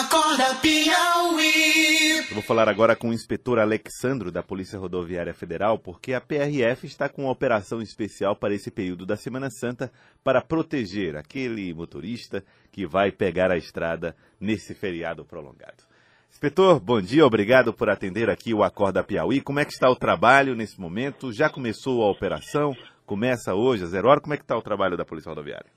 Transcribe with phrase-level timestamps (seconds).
[0.00, 2.20] Acorda Piauí.
[2.30, 6.86] Eu vou falar agora com o inspetor Alexandro da Polícia Rodoviária Federal, porque a PRF
[6.86, 9.92] está com uma operação especial para esse período da Semana Santa
[10.24, 12.42] para proteger aquele motorista
[12.72, 15.84] que vai pegar a estrada nesse feriado prolongado.
[16.30, 19.42] Inspetor, bom dia, obrigado por atender aqui o Acorda Piauí.
[19.42, 21.30] Como é que está o trabalho nesse momento?
[21.30, 22.74] Já começou a operação?
[23.04, 24.20] Começa hoje, a zero hora?
[24.22, 25.70] Como é que está o trabalho da Polícia Rodoviária?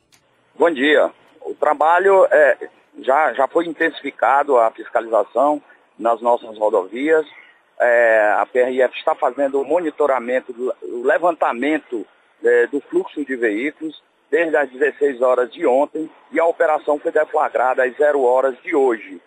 [0.58, 1.12] Bom dia.
[1.42, 2.70] O trabalho é,
[3.00, 5.62] já, já foi intensificado a fiscalização
[5.98, 7.26] nas nossas rodovias.
[7.80, 12.06] É, a PRF está fazendo o monitoramento, o levantamento
[12.44, 17.12] é, do fluxo de veículos desde as 16 horas de ontem e a operação foi
[17.12, 19.22] deflagrada às 0 horas de hoje.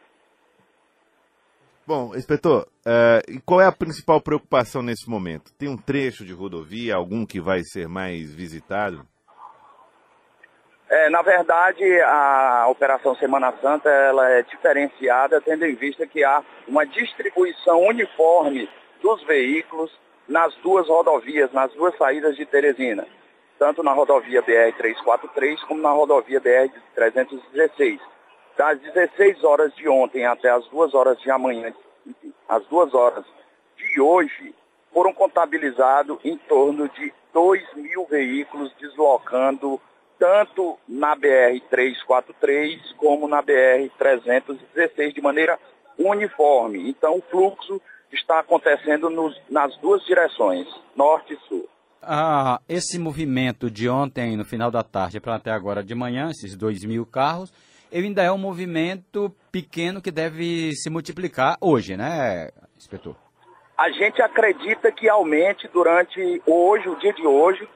[1.86, 5.52] Bom, inspetor, uh, qual é a principal preocupação nesse momento?
[5.56, 9.06] Tem um trecho de rodovia, algum que vai ser mais visitado?
[10.96, 16.42] É, na verdade, a Operação Semana Santa ela é diferenciada, tendo em vista que há
[16.66, 18.66] uma distribuição uniforme
[19.02, 19.92] dos veículos
[20.26, 23.06] nas duas rodovias, nas duas saídas de Teresina,
[23.58, 28.00] tanto na rodovia BR-343 como na rodovia BR-316
[28.56, 31.74] das 16 horas de ontem até as 2 horas de amanhã,
[32.48, 33.26] as 2 horas
[33.76, 34.54] de hoje,
[34.94, 39.78] foram contabilizados em torno de 2 mil veículos deslocando
[40.18, 45.58] tanto na BR-343 como na BR-316 de maneira
[45.98, 46.88] uniforme.
[46.88, 47.80] Então, o fluxo
[48.12, 51.68] está acontecendo nos, nas duas direções, norte e sul.
[52.02, 56.56] Ah, esse movimento de ontem, no final da tarde, para até agora de manhã, esses
[56.56, 57.52] 2 mil carros,
[57.92, 63.16] ainda é um movimento pequeno que deve se multiplicar hoje, né, inspetor?
[63.76, 67.68] A gente acredita que aumente durante hoje, o dia de hoje,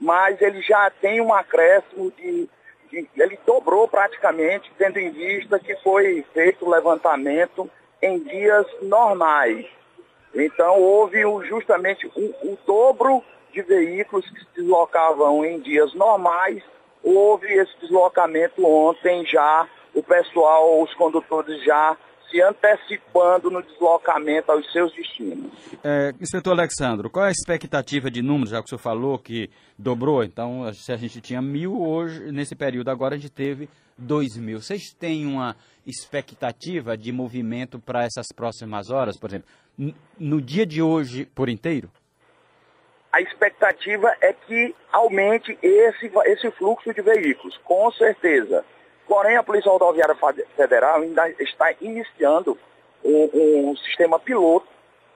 [0.00, 2.48] mas ele já tem um acréscimo de,
[2.90, 7.70] de ele dobrou praticamente, tendo em vista que foi feito o levantamento
[8.02, 9.66] em dias normais.
[10.34, 16.62] Então houve justamente o um, um dobro de veículos que se deslocavam em dias normais
[17.06, 21.96] houve esse deslocamento ontem já, o pessoal, os condutores já
[22.30, 25.52] se antecipando no deslocamento aos seus destinos.
[25.84, 29.50] É, inspetor Alexandro, qual é a expectativa de números, já que o senhor falou que
[29.78, 34.36] dobrou, então se a gente tinha mil hoje, nesse período agora a gente teve dois
[34.36, 34.60] mil.
[34.60, 35.56] Vocês têm uma
[35.86, 39.48] expectativa de movimento para essas próximas horas, por exemplo,
[40.18, 41.90] no dia de hoje por inteiro?
[43.16, 48.62] a expectativa é que aumente esse, esse fluxo de veículos, com certeza.
[49.06, 50.16] Porém, a Polícia Rodoviária
[50.56, 52.58] Federal ainda está iniciando
[53.04, 54.66] um, um sistema piloto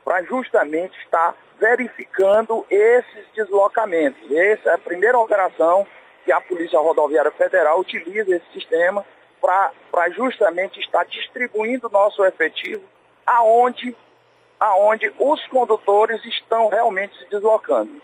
[0.04, 4.30] para justamente estar verificando esses deslocamentos.
[4.30, 5.86] Essa é a primeira operação
[6.24, 9.04] que a Polícia Rodoviária Federal utiliza esse sistema
[9.40, 12.82] para justamente estar distribuindo nosso efetivo
[13.26, 13.96] aonde
[14.58, 18.02] aonde os condutores estão realmente se deslocando.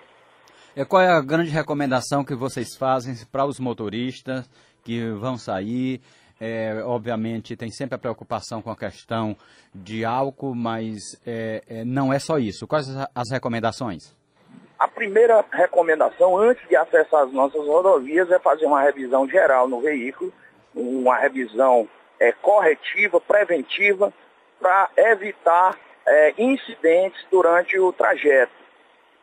[0.75, 4.49] E qual é a grande recomendação que vocês fazem para os motoristas
[4.87, 6.01] que vão sair?
[6.41, 9.37] É, obviamente tem sempre a preocupação com a questão
[9.75, 12.69] de álcool, mas é, é, não é só isso.
[12.69, 14.15] Quais as recomendações?
[14.79, 19.81] A primeira recomendação, antes de acessar as nossas rodovias, é fazer uma revisão geral no
[19.81, 20.33] veículo,
[20.75, 21.89] uma revisão
[22.21, 24.13] é, corretiva, preventiva,
[24.61, 25.77] para evitar
[26.07, 28.53] é, incidentes durante o trajeto.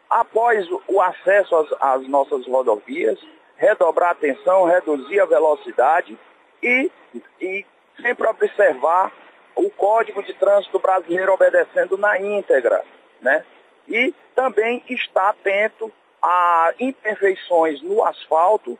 [0.09, 3.19] Após o acesso às, às nossas rodovias,
[3.63, 6.17] redobrar a atenção, reduzir a velocidade
[6.61, 6.91] e,
[7.39, 7.65] e
[8.01, 9.11] sempre observar
[9.55, 12.83] o Código de Trânsito Brasileiro obedecendo na íntegra,
[13.21, 13.45] né?
[13.87, 15.91] E também estar atento
[16.21, 18.77] a imperfeições no asfalto,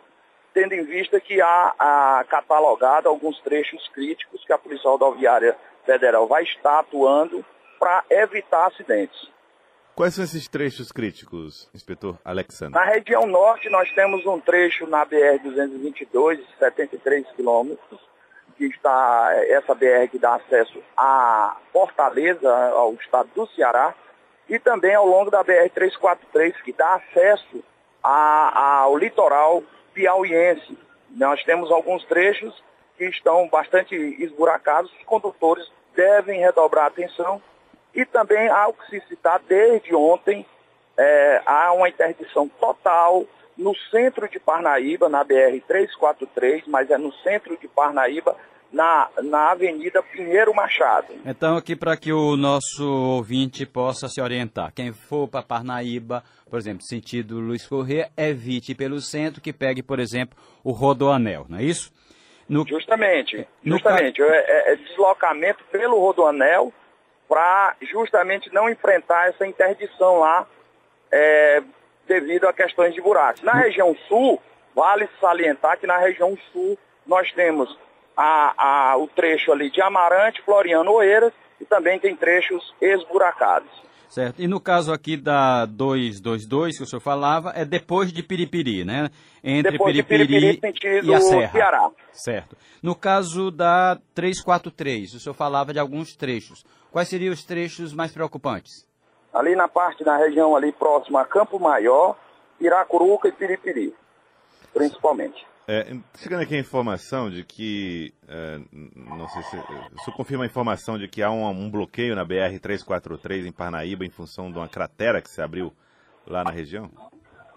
[0.53, 5.55] tendo em vista que há, há catalogado alguns trechos críticos que a Polícia Rodoviária
[5.85, 7.45] Federal vai estar atuando
[7.79, 9.29] para evitar acidentes.
[9.95, 12.73] Quais são esses trechos críticos, inspetor Alexandre?
[12.73, 17.99] Na região norte, nós temos um trecho na BR-222, 73 quilômetros,
[18.57, 23.93] que está essa BR que dá acesso a Fortaleza, ao estado do Ceará,
[24.49, 27.63] e também ao longo da BR-343, que dá acesso
[28.03, 29.61] a, ao litoral
[29.93, 30.75] piauiense.
[31.11, 32.63] Nós temos alguns trechos
[32.97, 37.39] que estão bastante esburacados, os condutores devem redobrar atenção
[37.93, 40.45] e também há o que se citar desde ontem,
[40.97, 43.25] é, há uma interdição total
[43.57, 48.35] no centro de Parnaíba, na BR-343, mas é no centro de Parnaíba,
[48.71, 51.13] na, na Avenida Pinheiro Machado.
[51.23, 56.57] Então, aqui para que o nosso ouvinte possa se orientar, quem for para Parnaíba, por
[56.57, 61.63] exemplo, sentido Luiz Corrêa, evite pelo centro, que pegue, por exemplo, o Rodoanel, não é
[61.63, 61.91] isso?
[62.49, 64.17] No, justamente, justamente.
[64.17, 64.25] Ca...
[64.25, 66.73] É, é, deslocamento pelo rodoanel
[67.33, 70.45] para justamente não enfrentar essa interdição lá
[71.11, 71.63] é,
[72.07, 73.41] devido a questões de buracos.
[73.41, 74.39] Na região sul,
[74.75, 76.77] vale salientar que na região sul
[77.07, 77.75] nós temos
[78.15, 83.81] a, a, o trecho ali de Amarante, Floriano Oeiras e também tem trechos esburacados.
[84.09, 84.39] Certo.
[84.39, 89.09] E no caso aqui da 222 que o senhor falava, é depois de Piripiri, né?
[89.43, 91.51] Entre depois Piripiri, de Piripiri e a Serra.
[91.51, 91.89] Ceará.
[92.11, 92.55] Certo.
[92.83, 96.63] No caso da 343, o senhor falava de alguns trechos.
[96.93, 98.87] Quais seriam os trechos mais preocupantes?
[99.33, 102.15] Ali na parte da região ali próxima a Campo Maior,
[102.61, 103.95] Iracuruca e Piripiri,
[104.71, 105.43] principalmente.
[105.67, 108.59] É, chegando aqui a informação de que, é,
[108.95, 109.57] não sei se,
[109.99, 114.11] isso confirma a informação de que há um, um bloqueio na BR-343 em Parnaíba em
[114.11, 115.73] função de uma cratera que se abriu
[116.27, 116.91] lá na região?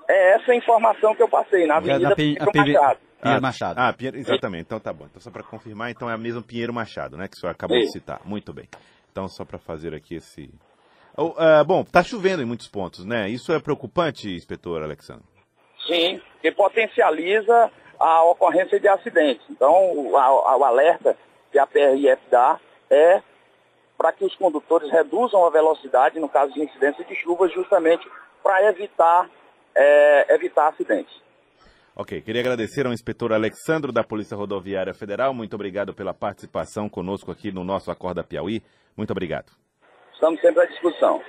[0.08, 3.00] É essa a informação que eu passei, na Avenida Pinheiro Machado.
[3.20, 3.80] Pinheiro Machado.
[3.80, 5.04] Ah, Pinheiro, exatamente, então tá bom.
[5.04, 7.76] Então só para confirmar, então é a mesma Pinheiro Machado, né, que o senhor acabou
[7.76, 7.84] Sim.
[7.84, 8.22] de citar.
[8.24, 8.66] Muito bem.
[9.16, 10.50] Então só para fazer aqui esse...
[11.16, 13.30] Oh, uh, bom, está chovendo em muitos pontos, né?
[13.30, 15.24] Isso é preocupante, inspetor Alexandre?
[15.86, 19.42] Sim, que potencializa a ocorrência de acidentes.
[19.48, 21.16] Então, o, o alerta
[21.50, 22.60] que a PRF dá
[22.90, 23.22] é
[23.96, 28.06] para que os condutores reduzam a velocidade no caso de incidência de chuva, justamente
[28.42, 29.30] para evitar,
[29.74, 31.22] é, evitar acidentes.
[31.98, 35.32] Ok, queria agradecer ao inspetor Alexandro da Polícia Rodoviária Federal.
[35.32, 38.62] Muito obrigado pela participação conosco aqui no nosso Acorda Piauí.
[38.94, 39.50] Muito obrigado.
[40.12, 41.22] Estamos sempre à disposição.